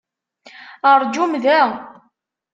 [1.01, 1.61] Rǧum da!